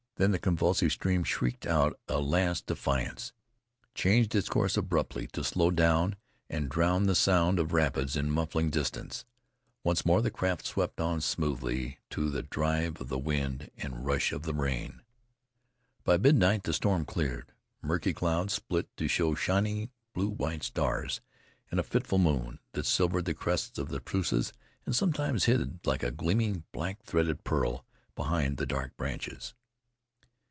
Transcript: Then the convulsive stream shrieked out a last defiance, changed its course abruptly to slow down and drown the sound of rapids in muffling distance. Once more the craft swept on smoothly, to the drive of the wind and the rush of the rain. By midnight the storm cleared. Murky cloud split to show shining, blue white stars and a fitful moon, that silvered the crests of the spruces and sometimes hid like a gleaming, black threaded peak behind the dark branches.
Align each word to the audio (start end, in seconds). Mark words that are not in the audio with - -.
Then 0.17 0.29
the 0.33 0.37
convulsive 0.37 0.91
stream 0.91 1.23
shrieked 1.23 1.65
out 1.65 1.99
a 2.07 2.19
last 2.19 2.67
defiance, 2.67 3.33
changed 3.95 4.35
its 4.35 4.49
course 4.49 4.77
abruptly 4.77 5.25
to 5.33 5.43
slow 5.43 5.71
down 5.71 6.15
and 6.47 6.69
drown 6.69 7.07
the 7.07 7.15
sound 7.15 7.57
of 7.57 7.73
rapids 7.73 8.15
in 8.15 8.29
muffling 8.29 8.69
distance. 8.69 9.25
Once 9.83 10.05
more 10.05 10.21
the 10.21 10.29
craft 10.29 10.67
swept 10.67 11.01
on 11.01 11.21
smoothly, 11.21 11.97
to 12.11 12.29
the 12.29 12.43
drive 12.43 13.01
of 13.01 13.07
the 13.09 13.17
wind 13.17 13.71
and 13.77 13.93
the 13.93 13.97
rush 13.97 14.31
of 14.31 14.43
the 14.43 14.53
rain. 14.53 15.01
By 16.03 16.17
midnight 16.17 16.65
the 16.65 16.73
storm 16.73 17.03
cleared. 17.03 17.51
Murky 17.81 18.13
cloud 18.13 18.51
split 18.51 18.95
to 18.97 19.07
show 19.07 19.33
shining, 19.33 19.89
blue 20.13 20.29
white 20.29 20.61
stars 20.61 21.19
and 21.71 21.79
a 21.79 21.83
fitful 21.83 22.19
moon, 22.19 22.59
that 22.73 22.85
silvered 22.85 23.25
the 23.25 23.33
crests 23.33 23.79
of 23.79 23.89
the 23.89 23.97
spruces 23.99 24.53
and 24.85 24.95
sometimes 24.95 25.45
hid 25.45 25.83
like 25.87 26.03
a 26.03 26.11
gleaming, 26.11 26.63
black 26.71 27.01
threaded 27.01 27.43
peak 27.43 27.79
behind 28.13 28.57
the 28.57 28.67
dark 28.67 28.95
branches. 28.97 29.55